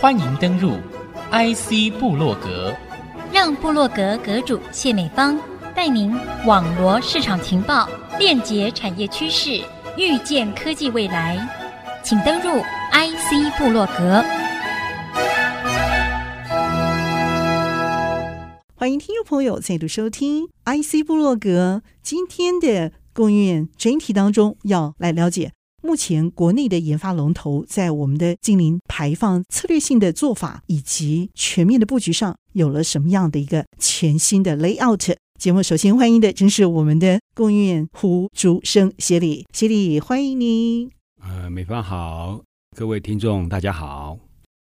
[0.00, 0.72] 欢迎登入
[1.30, 2.74] IC 部落格，
[3.32, 5.38] 让部落格阁主谢美芳
[5.74, 6.14] 带您
[6.46, 9.62] 网罗市场情报，链接产业趋势，
[9.96, 11.38] 预见科技未来。
[12.02, 12.60] 请登入
[12.92, 14.22] IC 部落格。
[18.76, 21.82] 欢迎听众朋友再度收听 IC 部落格。
[22.02, 25.52] 今天的供应链专题当中，要来了解
[25.84, 35.14] 目前国内的研发龙头在我们的净零排放策略性的做法以及全面的布局上有了什么样的一个全新的 layout。
[35.38, 40.90] 节目首先欢迎的正是我们的供应链胡竹生协理，协理欢迎您。
[41.20, 42.42] 呃，美方好，
[42.74, 44.18] 各位听众大家好。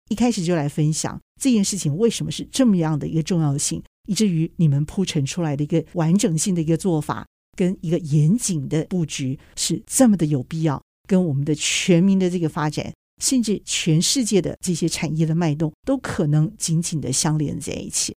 [0.08, 3.82] 一开始就来分享这件事情为什么是这么样的一个重要性。
[4.08, 12.92] 以至于你们铺陈出来的一个完整性的一个做法，跟一个严谨的布局是这么的有必要，跟我们的全民的这个发展，
[13.22, 18.14] 甚至全世界的这些产业的脉动，都可能紧紧的相连在一起。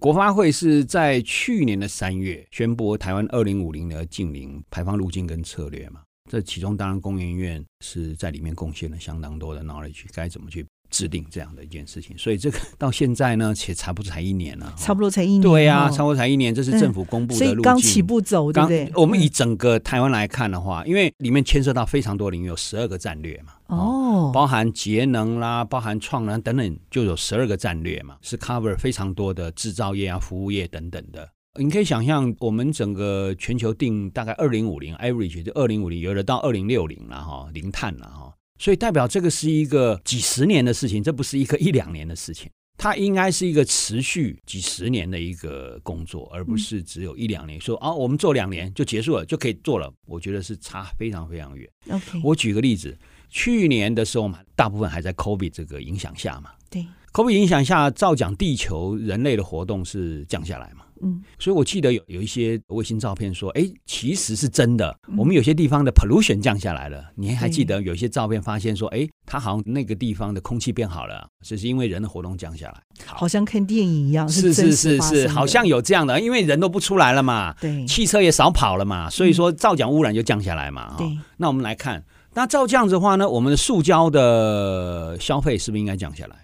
[0.00, 10.66] 国发会是在去年的三月宣布台湾二零五零的净零排放路径跟策略嘛，这其中当然工研院是在里面贡献了相当多的 knowledge，该怎么去。
[10.90, 15.40] 制定这样的一件事情，所以这个到现在呢，其实差不多才一年了，差不多才一年。
[15.40, 17.48] 对呀、啊，差不多才一年，这是政府公布的路径。
[17.54, 18.90] 所以刚起步走，对不对？
[18.94, 31.28] 我们以整个台湾来看的话，因为里面牵涉到非常多领域，有十二个战略嘛，哦，包含节能啦，包含创能等等，就有十二个战略嘛，是 cover 非常多的制造业啊、服务业等等的。
[31.58, 38.32] 你可以想象，我们整个全球定大概二零五零 average 就二零五零，有的到二零六零了哈，零碳了哈。
[38.58, 47.60] 所以代表这个是一个几十年的事情，这不是一个一两年的事情，它应该是一个持续几十年的一个工作，而不是只有一两年。
[47.60, 49.92] 说啊，我们做两年就结束了，就可以做了。
[50.06, 51.68] 我觉得是差非常非常远。
[51.90, 52.96] OK，我举个例子，
[53.28, 56.86] 去年的时候嘛，大部分还在 COVID 这个影响下嘛，对
[57.16, 60.84] ，COVID 影响下，照讲地球人类的活动是降下来嘛。
[61.02, 64.94] 嗯，所以我记得有有一些卫星照片说，哎，其实是真的。
[65.16, 72.82] 我们有些地方的 pollution 降下来了，嗯、你还记得有些照片发现说，哎，它好像那个地方的空气变好了，这是因为人的活动降下来。
[73.06, 80.94] 好，好像看电影一样，是是是是，好像有这样的，因为人都不出来了嘛，对，汽车也少跑了嘛，所以说照讲污染就降下来嘛。
[80.96, 82.02] 对，那我们来看，
[82.32, 86.36] 那照这样子的话呢，我们的塑胶的消费是不是应该降下来？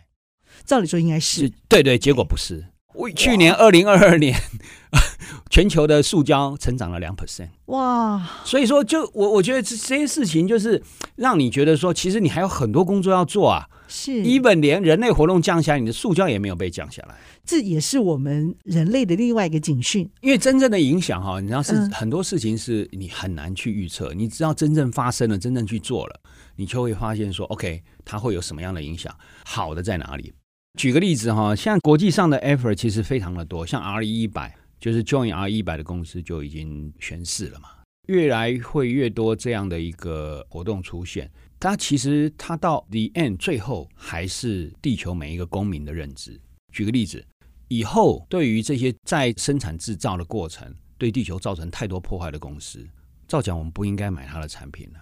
[0.64, 2.66] 照理说应该是，是对对，结果不是。
[3.16, 4.38] 去年二零二二年，
[5.48, 8.22] 全球的塑胶成长了两 percent，哇！
[8.44, 10.80] 所以说，就我我觉得这这些事情，就是
[11.16, 13.66] 让你觉得说，其实你还有很多工作要做啊。
[13.88, 17.14] 是，even 连人类活动降下来，你的塑胶也没有被降下来。
[17.44, 20.08] 这也是我们人类的另外一个警讯。
[20.20, 24.12] 因为真正的影响哈，你知道是很多事情是你很难去预测。
[24.14, 26.20] 你知道真正发生了，真正去做了，
[26.56, 29.14] 你就会发现说，OK，它会有什么样的影响？
[29.44, 30.32] 好的在哪里？
[30.78, 37.68] 举个例子哈，像国际上的 effort 其实非常的多，像 RE 一百就是 Join RE 一百的公司就已经宣示了嘛，
[38.08, 41.30] 越来会越多这样的一个活动出现。
[41.60, 46.40] 它其实它到 the end 最后还是地球每一个公民的认知。
[46.72, 47.24] 举个例子，
[47.68, 52.84] 以后对于这些在生产制造的过程对地球造成太多破坏的公司，
[53.28, 54.98] 照讲我们不应该买它的产品了。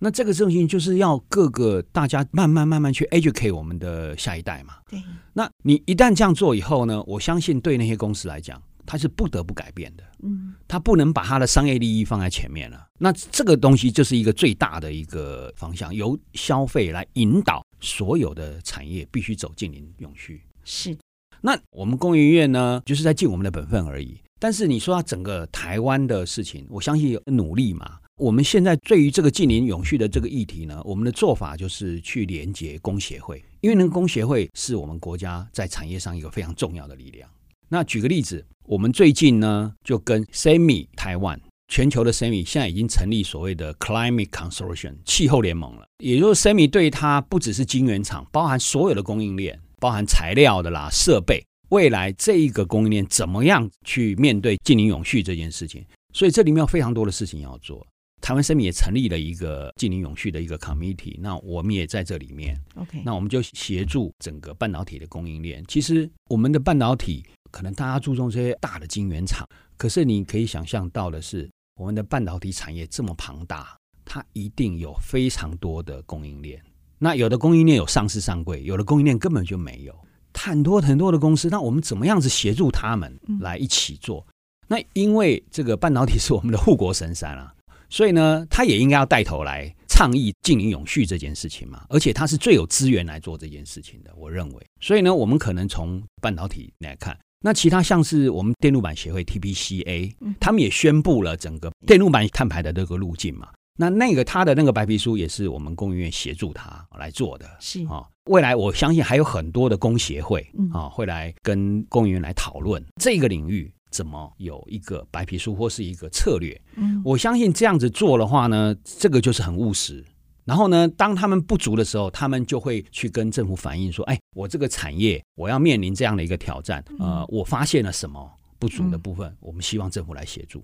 [0.00, 4.74] 那这个事情就是要各个大家慢慢慢慢去 educate 我们的下一代嘛。
[4.90, 5.02] 对。
[5.32, 10.04] 那你一旦这样做以后呢，我相信对那些公司来讲，它是不得不改变的。
[10.22, 10.54] 嗯。
[10.66, 12.86] 它不能把他的商业利益放在前面了。
[12.98, 20.42] 那这个东西就是一个最大的一个方向，由消费来引导所有的产业必须走净零永续。
[20.64, 20.96] 是。
[21.40, 24.18] 那我们工研院呢，就是在尽我们的本分而已。
[24.40, 27.98] 但是你说要整个台湾的事情，我相信有努力嘛。
[28.16, 37.28] 我们现在对于这个近零永续的这个议题呢，我们的做法就是去连接工协会，因为那个工协会是我们国家在产业上一个非常重要的力量。
[37.68, 57.84] 那举个例子，我们最近呢就跟 SEMI 台湾全球的 SEMI 现在已经成立所谓的 Climate Consortium 气候联盟了，也就是 SEMI 对它不只是晶圆厂，包含所有的供应链，包含材料的啦、设备，未来这一个供应链怎么样去面对近零永续这件事情，所以这里面有非常多的事情要做。
[58.24, 62.58] 台湾 SEMI 也成立了一个近零永续的一个 committee，那我们也在这里面。
[62.74, 65.62] OK，那我们就协助整个半导体的供应链。
[65.68, 73.76] 其实我们的半导体可能大家注重这些大的晶圆厂，可是你可以想象到的是，我们的半导体产业这么庞大，
[74.06, 76.58] 它一定有非常多的供应链。
[76.98, 79.94] 那有的供应链有上市上柜，有的供应链根本就没有。
[80.32, 84.26] 很多很多的公司，那我们怎么样子协助他们来一起做？
[84.30, 84.32] 嗯、
[84.68, 87.50] 那因为这个半导体是我们的护国神山啊。
[87.94, 94.66] 所以呢，他也应该要带头来倡议净零永续这件事情嘛，而且他是最有资源来做这件事情的，我认为。
[94.80, 103.50] 所以呢，我们可能从半导体来看，那其他像是我们电路板协会 TPCA，他们也宣布了整个电路板碳排的这个路径嘛。
[103.76, 108.04] 那那个他的那个白皮书也是我们工研院协助他来做的，是啊。
[108.30, 116.60] 未来我相信还有很多的工协会啊会来跟工研院来讨论这个领域怎么有一个白皮书或是一个策略。
[116.74, 120.04] 嗯，我相信这样子做的话呢，这个就是很务实。
[120.44, 130.62] 然后呢，当他们不足的时候，他们就会去跟政府反映说：“哎，我这个产业我要面临这样的一个挑战，呃，我发现了什么不足的部分，我们希望政府来协助。”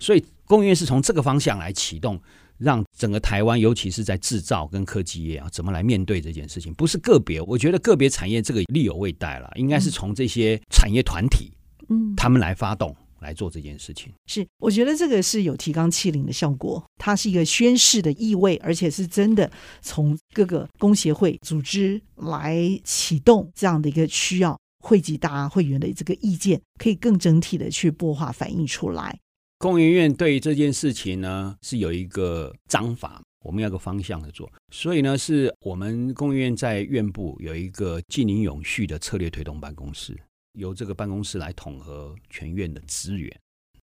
[0.00, 2.18] 所以工研院是从这个方向来启动。
[2.60, 6.74] 让整个台湾，尤其是在制造跟科技业啊，怎么来面对这件事情？
[6.74, 11.50] 不是个别，我觉得个别产业这个力有未逮了，应该是从这些产业团体，
[11.90, 14.12] 嗯，他们来发动来做这件事情。
[14.26, 19.50] 是，我觉得这个是有提纲挈领的效果，它是一个宣誓的意味，而且是真的
[19.82, 29.18] 从各个工协会组织来启动这样的一个需要，汇集大家会员的这个意见，可以更整体的去擘画反映出来。
[29.58, 40.18] 工研院对于这件事情呢，是有一个章法，我们要个方向的做，所以呢，是我们工研院在院部有一个净零永续的策略推动办公室，
[40.52, 43.34] 由这个办公室来统合全院的资源。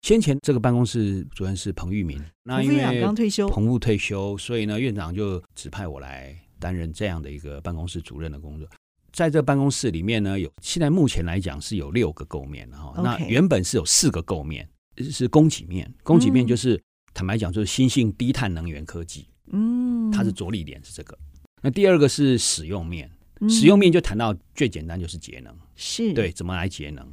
[0.02, 8.68] 先前这个办公室主任是彭玉明，那因为刚退休，彭副退休，所以呢，院长就指派我来担任这样的一个办公室主任的工作。
[9.12, 14.68] 在这办公室里面呢，有现在目前来讲是有六个构面哈.那原本是有四个构面。
[15.12, 16.82] 是供给面，供给面就是、嗯、
[17.14, 21.16] 坦白讲，就是新兴低碳能源科技，嗯，它是着力点是这个。
[21.62, 23.08] 那第二个是使用面，
[23.40, 26.12] 嗯、使用面就谈到最简单就是节能，是。
[26.14, 27.06] 对怎么来节能。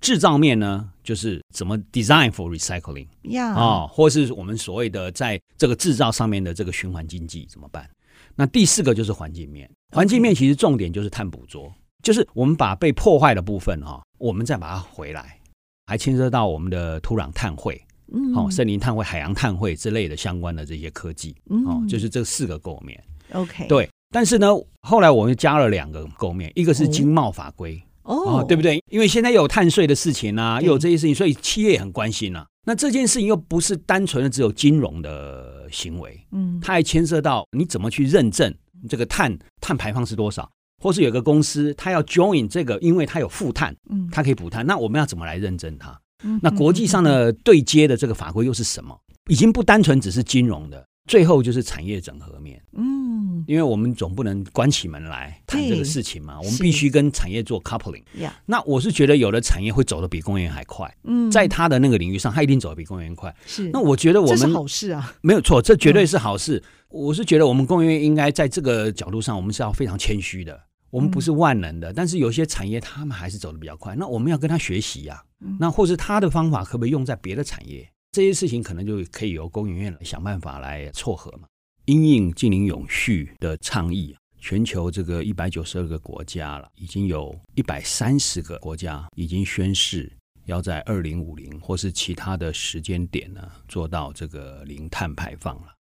[0.00, 7.88] 制造面呢，就是怎么 design for recycling，啊 Yeah、哦，或是我们所谓的在这个制造上面的这个循环经济怎么办？
[8.34, 11.72] 那第四个就是环境面，环境面其实重点就是碳捕捉，
[12.02, 15.38] 就是我们把被破坏的部分哈、哦，我们再把它回来。
[15.86, 17.80] 还牵涉到我们的土壤碳汇，
[18.12, 23.88] 嗯，哦，森林碳汇、海洋碳汇之类的相关的这些科技，嗯，哦，就是这四个构面，OK，对。
[24.14, 24.46] 但是呢，
[24.82, 28.80] 后来我们加了两个构面，一个是经贸法规，哦，哦，对不对？
[28.88, 32.46] 因为现在又有碳税的事情啊，又有这些事情，所以企业也很关心啊。
[32.64, 38.54] 那这件事情又不是单纯的只有金融的行为，嗯，它还牵涉到你怎么去认证
[38.88, 40.48] 这个碳碳排放是多少。
[40.82, 44.66] 或是有个公司，它要 join 这个，因为它有负碳，嗯，它可以补碳。
[44.66, 45.98] 那我们要怎么来认证它？
[46.22, 48.94] 嗯，那国际上的对接的这个法规又是什么？
[49.30, 52.60] 已经不单纯只是金融的，最后就是产业整合面。
[52.72, 52.93] 嗯，
[53.46, 58.02] 因为我们总不能关起门来谈这个事情嘛，我们必须跟产业做 coupling。
[58.46, 60.92] 那我是觉得有的产业会走得比工研院还快。
[61.04, 63.34] 嗯，在他的那个领域上，他一定走得比工研院快。
[63.46, 66.62] 是，那我觉得我们这是好事啊，没有错，这绝对是好事。
[66.88, 70.60] 我是觉得我们工研院应该在这个角度上，我们是要非常谦虚的。
[70.90, 75.20] 我们不是万能的，但是有些产业他们还是走得比较快，那我们要跟他学习呀。
[75.58, 77.90] 那或是他的方法可不可以用在别的产业？
[78.12, 81.48] 这些事情可能就可以由工研院想办法来撮合嘛。
[81.86, 90.10] 因应净零永续的倡议，全球这个一百九十二个国家了，已经有一百三十个国家已经宣誓
[90.46, 95.74] 要在二零五零或是其他的时间点呢，做到这个零碳排放了。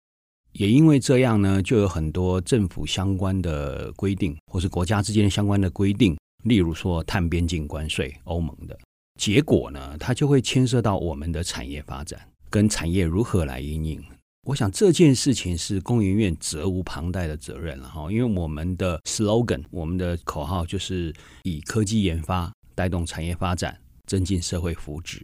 [0.52, 8.78] 也因为这样呢，就有很多政府相关的规定，或是国家之间相关的规定，例如说碳边境关税，欧盟的
[9.18, 12.20] 结果呢，它就会牵涉到我们的产业发展
[12.50, 14.04] 跟产业如何来因应。
[14.46, 25.22] 我想这件事情是工研院责无旁贷的责任了哈，因为我们的 slogan，我们的口号就是以科技研发带动产业发展，增进社会福祉。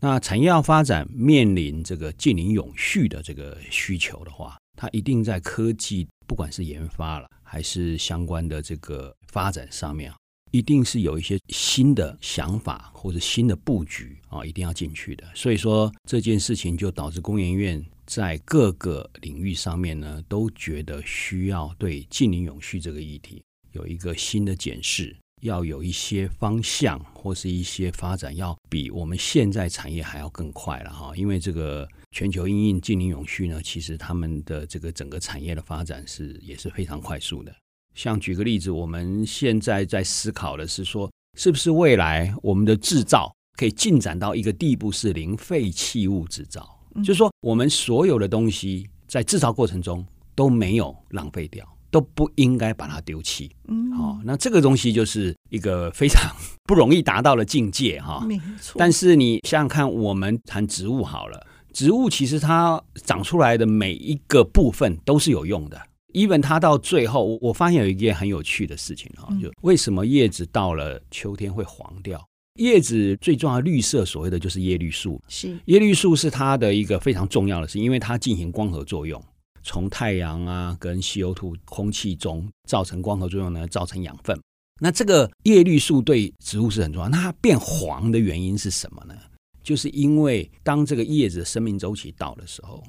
[0.00, 10.10] 那产业要发展，面临这个近零永续的这个需求的话，它一定在科技，不管是研发了，还是相关的这个发展上面，
[10.50, 15.26] 一定是有一些新的想法或者新的布局啊，一定要进去的。
[15.34, 25.16] 所以说这件事情就导致工研院在各个领域上面呢，都觉得需要对近零永续这个议题有一个新的检视。
[25.42, 31.14] 要有一些方向或是一些发展，要比我们现在产业还要更快了哈。
[31.14, 37.54] 因为这个全球因应净零永续呢，其实他们的这个整个产业的发展是也是非常快速的。
[37.94, 51.66] 像举个例子，我们现在在思考的是说，是不是未来我们的制造可以进展到一个地步，是零废弃物制造，就是说我们所有的东西在制造过程中都没有浪费掉。
[51.88, 53.50] 都不应该把它丢弃。
[53.68, 56.30] 嗯，好，那这个东西就是一个非常
[56.64, 58.22] 不容易达到的境界哈。
[58.26, 58.74] 没错。
[58.76, 65.80] 但是你想想看，我们谈植物好了，植物其实它长出来的每一个部分都是有用的。
[66.12, 72.22] even 它到最后，我发现有一件很有趣的事情哈，就为什么叶子到了秋天会黄掉？
[72.58, 75.20] 叶子最重要的绿色，所谓的就是叶绿素。
[75.28, 79.22] 是叶绿素是它的一个非常重要的是，因为它进行光合作用，
[79.62, 84.38] 从太阳啊跟 CO2 空气中造成光合作用呢，造成养分。
[84.80, 87.08] 那这个叶绿素对植物是很重要。
[87.08, 89.14] 那它变黄的原因是什么呢？
[89.62, 92.82] 就是因为当这个叶子的生命周期到的时候。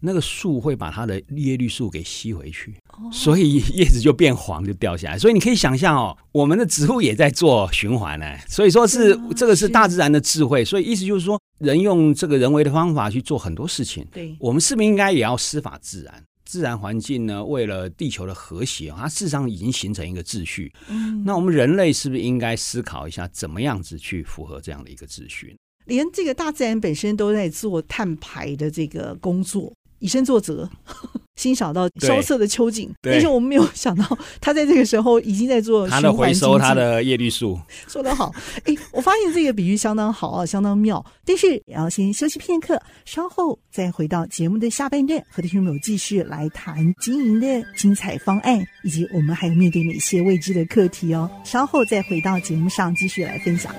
[0.00, 2.74] 那个树会把它的叶绿素给吸回去，
[3.12, 5.18] 所以叶子就变黄，就掉下来。
[5.18, 8.26] 所以你可以想象哦，我们的植物也在做循环呢。
[8.48, 10.64] 所以说是这个是大自然的智慧。
[10.64, 14.06] 所以意思就是说，人用这个人为的方法去做很多事情。
[14.12, 16.22] 对，我们是不是应该也要师法自然？
[16.44, 20.72] 自然环境呢，为了地球的和谐，它事实上已经形成一个秩序。
[20.88, 25.54] 嗯，那我们人类是不是应该思考一下，怎么样子去符合这样的一个秩序？
[25.84, 29.72] 连这个大自然本身都在做碳排的这个工作。
[29.98, 30.68] 以身作则，
[31.36, 37.58] 欣赏到萧瑟的秋景，但是我们没有想到，他在这个时候已经在做他的回收，他的叶绿素。
[37.86, 38.32] 说得好，
[38.64, 41.04] 哎，我发现这个比喻相当好啊，相当妙。
[41.24, 51.30] 但是也要先休息片刻，稍后再回到节目的下半段，和听众朋友继续来谈经营的精彩方案，以及我们还有面对哪些未知的课题哦。
[51.44, 53.72] 稍后再回到节目上继续来分享。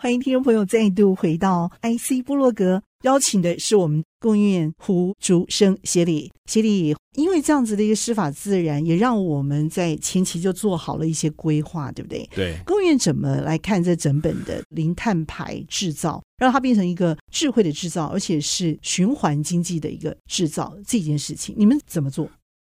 [0.00, 6.30] 欢迎听众朋友再度回到 IC 部落格，邀请的是我们工研院胡竹生协理。
[6.46, 12.24] 协理，因为这样子的一个师法自然，也让我们在前期就做好了一些规划，对不对？
[12.32, 12.56] 对。
[12.64, 22.30] 工研院怎么来看这整本的零碳排制造，让它变成一个智慧的制造，而且是循环经济的一个制造这件事情，你们怎么做？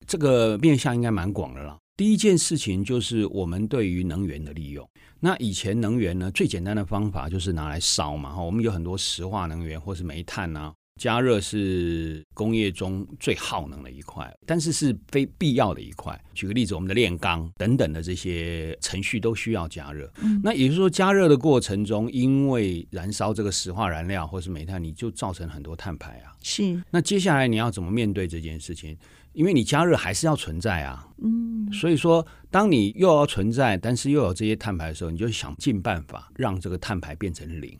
[0.07, 1.79] 这个面向应该蛮广的了。
[1.97, 4.89] 第一件事情就是我们对于能源的利用。
[5.21, 16.21] 那以前能源呢，最简单的方法就是拿来烧嘛，哈，我们有很多石化能源或是煤炭啊，加热是工业中最耗能的一块，但是是非必要的一块。
[16.35, 20.13] 举个例子，我们的炼钢等等的这些程序都需要加热。
[20.21, 26.35] 嗯，那也就是说，加热的过程中，因为燃烧这个石化燃料或是煤炭，你就造成很多碳排啊。
[26.43, 26.83] 是。
[26.91, 28.99] 那接下来你要怎么面对这件事情？
[29.35, 37.79] 因为你加热还是要存在啊，嗯，所以说，当你又要存在，但是又有这些碳排的时候，你就想尽办法让这个碳排变成零。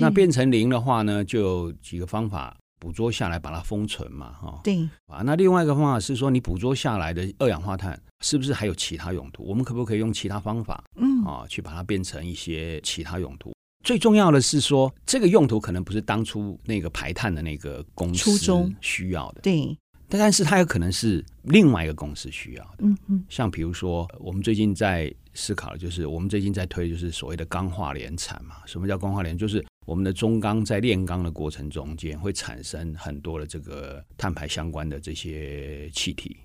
[0.00, 4.60] 那变成零的话呢，就有几个方法捕捉下来，把它封存嘛，哈。
[4.64, 4.88] 对。
[5.06, 9.44] 啊，那另外一个方法是说，你捕捉下来的二氧化碳是不是还有其他用途？
[9.44, 13.52] 我们可不可以用其他方法，嗯，啊，去把它变成一些其他用途？
[13.84, 18.36] 最重要的是说，这个用途可能不是当初那个排碳的那个公司
[18.80, 19.40] 需要的。
[19.42, 19.78] 对。
[20.10, 28.56] 但是它有可能是另外一个公司需要的，嗯嗯，像比如说我们最近在思考的就是我们最近在推就是所谓的钢化联产嘛。
[28.66, 29.36] 什么叫钢化联？
[29.36, 36.36] 就是我们的中钢在炼钢的过程中间会产生很多的这个碳排相关的这些气体。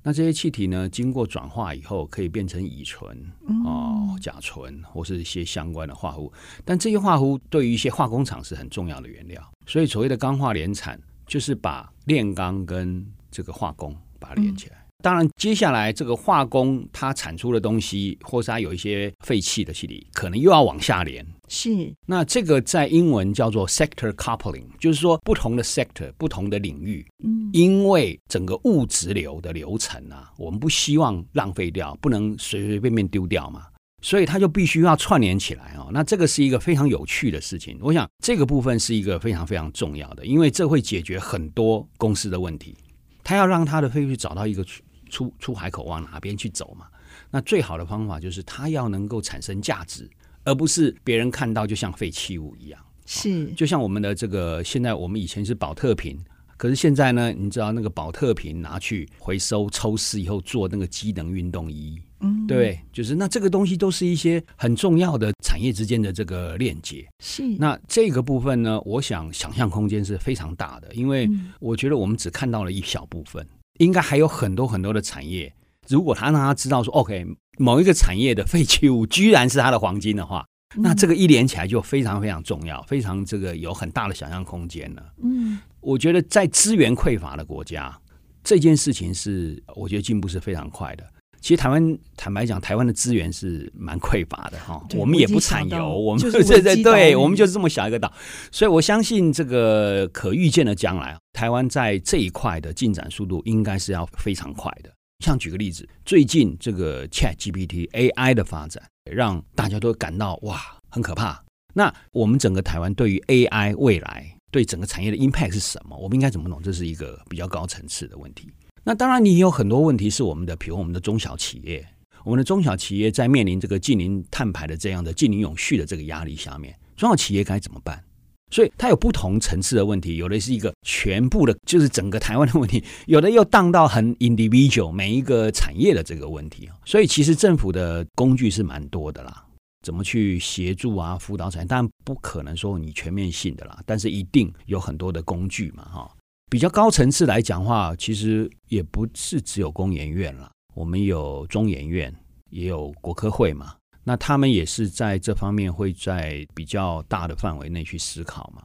[0.00, 3.30] 那这些气体呢，经过转化以后可以变成乙醇、
[3.64, 6.32] 哦甲醇或是一些相关的化合物。
[6.64, 10.98] 但这些化合物对于一些化工厂是很重要的原料，所以所谓的钢化联产。
[11.28, 14.76] 就是把炼钢跟这个化工把它连起来。
[14.76, 21.24] 嗯、当然，接下来这个化工它产出的东西，或是它有一些废气的气体，可能又要往下连。
[21.48, 21.94] 是。
[22.06, 33.66] 那这个在英文叫做 sector coupling，就是说不同的 sector、不同的领域，嗯，因为整个物质流的流程啊，我们不希望浪费掉，不能随随便便丢掉嘛。
[34.00, 37.78] 所以它就必须要串联起来哦，那这个是一个非常有趣的事情。
[37.80, 42.76] 我想这个部分是一个非常非常重要的，因为这会解决很多公司的问题。
[43.24, 46.86] 他要让他的废气找到一个出出出海口往哪边去走嘛？
[47.30, 50.08] 那最好的方法就是他要能够产生价值，
[50.44, 52.80] 而不是别人看到就像废弃物一样。
[53.04, 56.18] 是，就像我们的这个现在我们以前是保特瓶，
[56.58, 61.98] 可是现在呢，你知道那个保特瓶拿去回收抽丝以后做那个机能运动衣。
[62.20, 67.06] 嗯，对，就是那这个东西都是一些很重要的产业之间的这个链接。
[67.22, 73.46] 是，那这个部分呢，我想想象空间是非常大的，因为我觉得我们只看到了一小部分，
[73.78, 75.52] 应该还有很多很多的产业。
[75.86, 77.24] 如果他让他知道说，OK，
[77.56, 80.44] 某一个产业的废弃物居然是他的黄金的话，
[80.76, 85.02] 那这个一连起来就非常非常重要，非常这个有很大的想象空间了。
[85.22, 87.98] 嗯，我觉得在资源匮乏的国家，
[88.44, 91.04] 这件事情是我觉得进步是非常快的。
[91.40, 94.84] 其实台湾坦白讲，台湾的资源是蛮匮乏的哈。
[94.96, 98.12] 我们也不产油，我们对对 对，对，我们就是这么小一个岛。
[98.50, 104.90] 所以我相信这个可预见的将来，台湾在这一块的进展速度应该是要非常快的。
[105.24, 111.42] 像举个例子，最近这个 Chat GPT AI 的发展，让大家都感到哇，很可怕。
[111.74, 115.96] 那我们整个台湾对于 AI 未来对整个产业的 impact 是什么？
[115.96, 116.62] 我们应该怎么弄？
[116.62, 118.48] 这是一个比较高层次的问题。
[118.84, 121.84] 那当然，你有很多问题是我们的，比如我们的中小企业，
[122.24, 128.02] 我们的中小企业在面临这个净零碳排的这样的净零永续的这个压力下面，中小企业该怎么办？
[128.50, 136.68] 所以它有不同层次的问题，有的是一个全部的，就是整个台湾的问题；有的又荡到很 individual 每一个产业的这个问题。
[136.84, 139.44] 所以其实政府的工具是蛮多的啦，
[139.84, 141.66] 怎么去协助啊、辅导产业？
[141.66, 146.10] 当然不可能说你全面性的啦，但是一定有很多的工具嘛，哈。
[146.50, 152.14] 比较高层次来讲话，其实也不是只有工研院了，我们有中研院，
[152.48, 153.74] 也有国科会嘛。
[154.08, 158.62] 那他们也是在这方面会在比较大的范围内去思考嘛。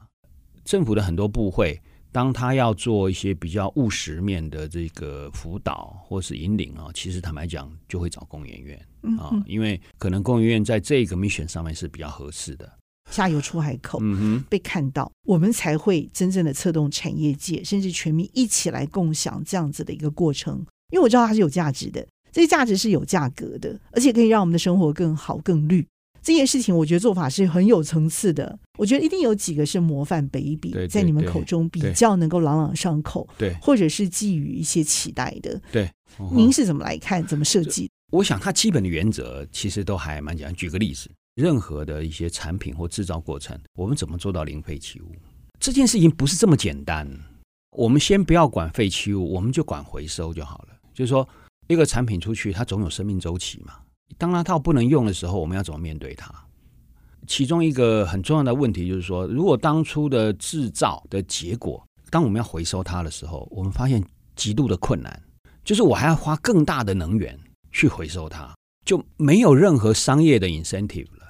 [0.64, 1.78] 政府的很多部会，
[2.14, 8.80] 当他要做一些比较务实面的这个辅导或是引领啊，其实坦白讲，就会找工研院
[9.20, 12.72] 啊，因为可能工研院在这个 mission 上面是比较合适的。
[13.12, 20.66] 下游出海口，嗯哼，被看到，我们才会真正的策动产业界，甚至全民一起来共享这样子的一个过程。
[20.92, 25.88] 因为我知道它是有价值的，这些价值是有价格的，而且可以让我们的生活更好、更绿。
[26.22, 28.58] 这件事情，我觉得做法是很有层次的。
[28.78, 35.62] 我觉得一定有几个是模范 baby，在你们口中比较能够朗朗上口，对，或者是寄予一些期待的。
[35.72, 35.90] 对，
[36.34, 37.26] 您是怎么来看？
[37.26, 37.90] 怎么设计？
[38.12, 40.56] 我想，它基本的原则其实都还蛮简单。
[40.56, 41.10] 举个例子。
[41.36, 45.12] 任何的一些产品或制造过程，我们怎么做到零废弃物？
[45.60, 47.10] 这件事情不是这么简单。
[47.76, 50.76] 我们先不要管废弃物，我们就管回收就好了。
[50.94, 51.28] 就是说，
[51.68, 53.74] 一个产品出去，它总有生命周期嘛。
[54.18, 56.34] 当它套不能用的时候，我们要怎么面对它？
[57.26, 64.04] 其中一个很重要的问题就是说，如果当初的制造的结果，当我们要回收它的时候，我们发现
[64.36, 65.22] 极度的困难，
[65.64, 67.40] 就是我还要花更大的能源
[67.72, 68.54] 去回收它，
[68.86, 71.24] 就没有任何商业的 incentive 了。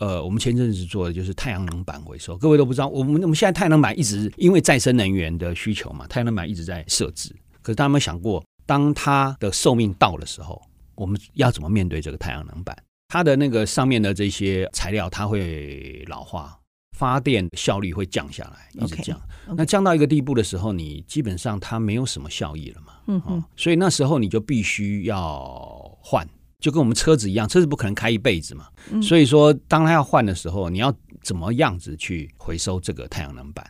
[0.00, 7.34] 呃，我们前阵子做的就是太阳能板回收，各位都不知道，我们我们现在太阳能板一直因为再生能源的需求嘛，太阳能板一直在设置。
[7.62, 10.60] 可是大家有没有想过，当它的寿命到的时候，
[10.94, 12.76] 我们要怎么面对这个太阳能板？
[13.08, 16.54] 它的那个上面的这些材料，它会老化，
[16.98, 19.18] 发电效率会降下来，一直降。
[19.18, 19.54] Okay, okay.
[19.56, 22.92] 那降到一个地步的时候，你基本上它没有什么效益了嘛。
[23.06, 23.42] 嗯嗯。
[23.56, 26.28] 所以那时候你就必须要换。
[26.60, 28.68] 就跟我们车子一样，车子不可能开一辈子嘛。
[28.90, 33.64] 嗯、所以说，当它要换的时候，你要怎么样子去回收这个太阳能板？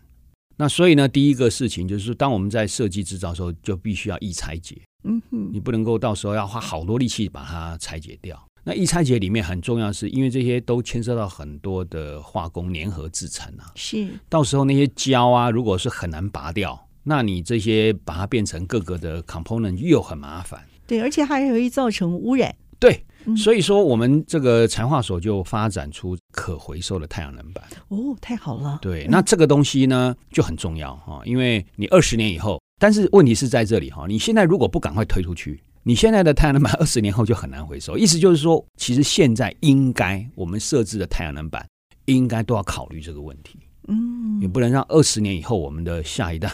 [0.56, 4.80] 那所以呢，第一个事情就是，当我们在设计制造的时候，就必须要易拆解。
[5.04, 8.42] 嗯哼，你不能够到时候要花好多力气把它拆解掉。
[8.64, 13.72] 那一拆解里面很重要的是，因为这些都牵涉到很多的化工粘合制成啊。
[13.76, 20.66] 是，到时候那些胶啊，如果是很难拔掉，那你这些把它变成各个的 component 又很麻烦。
[20.86, 22.54] 对，而且还容易造成污染。
[22.78, 23.04] 对，
[23.36, 27.64] 所以说我们这个材化所就发展出可回收的太阳能板。
[27.88, 28.78] 哦，太好了。
[28.80, 37.96] 对，那这个东西呢就很重要哈，因为你二十年以后，但是问题是在这里哈，你现在如果不赶快推出去，你现在的太阳能板 二十年后就很难回收。
[37.98, 41.66] 意思就是说，其实现在应该我们设置的太阳能板
[42.06, 43.58] 应该都要考虑这个问题。
[43.88, 46.50] 嗯，也不能让二十年以后我们的下一代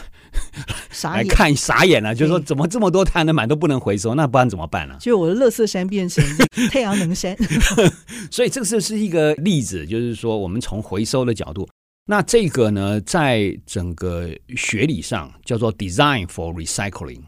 [1.03, 4.95] 来看傻眼了，就是说怎么这么多太阳能板都不能回收，那不然怎么办呢？
[4.99, 6.23] 就我的乐色山变成
[6.71, 7.35] 太阳能山，
[8.31, 11.67] 所以这个是是一个例子，就是说我们从回收的角度，
[12.05, 17.21] 那这个呢，在整个学理上叫做 design for recycling，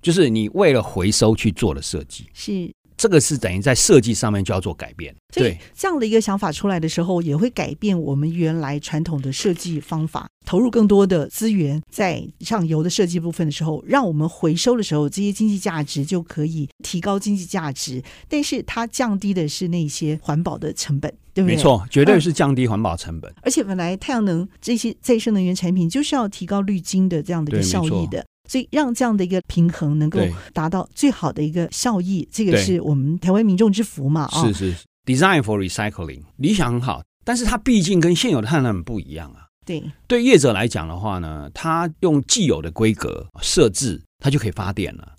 [0.00, 2.72] 就是你为了回收去做的设计是。
[2.98, 21.54] 这个是等于在设计上面就要做改变，对这样的一个想法出来的时候，也会改变我们原来传统的设计方法，投入更多的资源在上游的设计部分的时候，让我们回收的时候，这些经济价值就可以提高经济价值，但是它降低的是那些环保的成本，对不对？
[21.54, 23.32] 没错，绝对是降低环保成本。
[23.42, 28.26] 而且本来太阳能这些再生能源产品就是要提高绿金的这样的一个效益的。
[28.48, 30.18] 所以让这样的一个平衡能够
[30.52, 34.22] 达到最好的一个效益，这个是我们台湾民众之福嘛？
[34.32, 39.44] 啊，是是，Design for Recycling，理想很好，但是它毕竟跟现有的太阳能不一样啊。
[39.66, 45.12] 对，对业者来讲的话呢，他用既有的规格设置，它就可以发电了。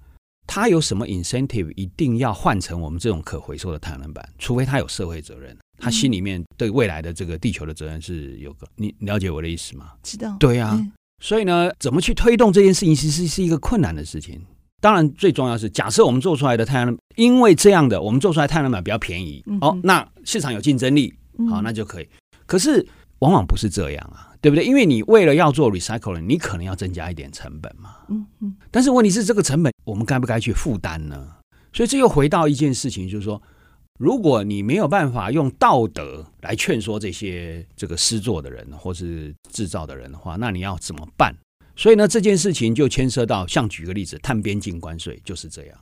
[0.47, 4.27] 他有什么 incentive 一定要换成我们这种可回收的太阳能板？
[4.39, 8.67] 除非他有社会责任，他心里面对未来的这个地球的责任是有个。
[8.75, 9.91] 你了解我的意思吗？
[10.01, 10.35] 知道。
[10.39, 10.75] 对呀。
[11.19, 14.41] 所以呢，怎么去推动这件事情，其实是一个困难的事情。
[14.81, 21.13] 当然，最重要是假设我们做出来的太阳能，因为这样的，我们做出来太阳能板比较便宜，嗯、哦，那市场有竞争力，
[21.49, 22.07] 好，那就可以。
[22.45, 22.87] 可是
[23.19, 24.63] 往往不是这样啊，对不对？
[24.63, 27.97] 因为你为了要做 recycling，你可能要增加一点成本嘛。
[28.07, 28.55] 嗯嗯。
[28.71, 31.27] 但是问题是，这个成本我们该不该去负担呢？
[31.73, 33.41] 所以这又回到一件事情，就是说，
[33.99, 41.35] 如果你没有办法用道德来劝说这些这个施作的人或是制造的人的话，那你要怎么办？
[41.75, 45.77] 所以呢，这件事情就牵涉到，像举个例子，碳边境关税就是这样。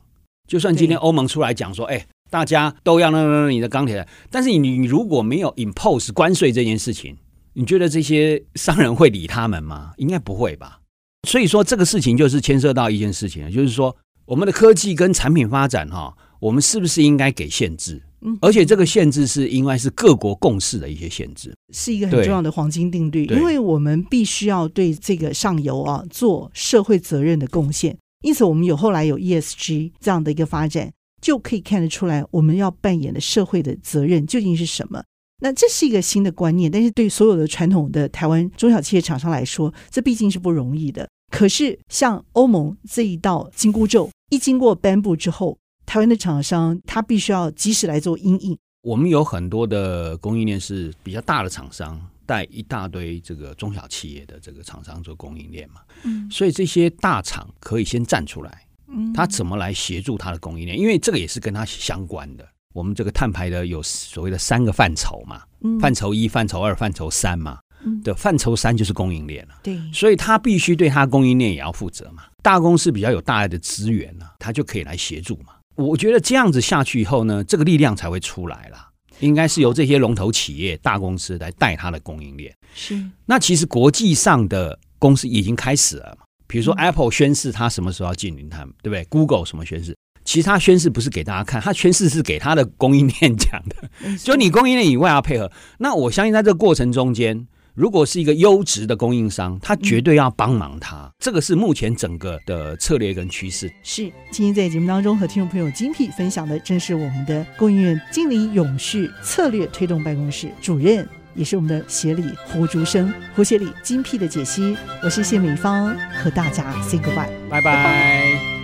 [0.48, 7.16] 就算今天欧盟出来讲说，哎，大家都要那那你的钢铁，但是你你如果没有 impose 关税这件事情，
[7.54, 9.94] 你觉得这些商人会理他们吗？
[9.98, 10.80] 应该不会吧。
[11.28, 18.02] 所以说这个事情就是牵涉到一件事情，就是说我们的科技跟产品发展哈，我们是不是应该给限制？
[18.22, 23.26] 嗯，而且这个限制是应该是各国共识的一些限制，是一个很重要的黄金定律。
[23.26, 35.04] 因为我们必须要对这个上游啊做社会责任的贡献，因此我们有后来有 ESG 这样的一个发展，就可以看得出来我们要扮演的社会的责任究竟是什么。
[35.40, 41.08] 那这是一个新的观念，但是对所有的传统的台湾中小企业厂商来说，这毕竟是不容易的。
[41.32, 45.56] 可是像欧盟这一道紧箍咒一经过颁布之后，
[45.88, 48.56] 台湾的厂商，他必须要及时来做因应。
[48.82, 55.82] 我们有很多的供应链是比较大的厂商，带一大堆这个中小企业的这个厂商做供应链嘛。
[56.04, 60.78] 嗯，所以这些大厂可以先站出来，嗯，他怎么来协助他的供应链？
[60.78, 62.46] 因为这个也是跟他相关的。
[62.74, 67.60] 我们这个碳排的有所谓的三个范畴嘛，嗯，范畴一、范畴二、范畴三嘛。
[67.84, 69.54] 嗯，的范畴三就是供应链了。
[69.64, 72.24] 对，所以他必须对他供应链也要负责嘛。
[72.42, 75.54] 大公司比较有大量的资源呢，他就可以来协助嘛。
[75.78, 78.90] 我觉得这样子下去以后呢，这个力量才会出来了。
[79.20, 82.54] 应该是由这些龙头企业、大公司来带它的供应链。
[82.76, 83.02] 是。
[83.26, 86.26] 那其实国际上的公司已经开始了嘛。
[86.46, 89.96] 比如说 Apple 宣誓它什么时候要进零碳，对不对？Google 什么宣誓？
[90.24, 94.18] 其实它宣誓不是给大家看，它宣誓是给它的供应链讲的。
[94.18, 95.52] 就你供应链以外要配合。
[95.80, 97.48] 那我相信在这个过程中间。
[97.78, 100.96] 如果是一个优质的供应商，他绝对要帮忙他。
[100.96, 103.72] 嗯、这个是目前整个的策略跟趋势。
[103.84, 114.76] 是，今天在节目当中和听众朋友精辟分享的，正是我们的供应链经理永续策略推动办公室主任，也是我们的协理胡竹生胡协理精辟的解析。
[115.04, 118.57] 我是谢美芳，和大家 say goodbye，拜拜。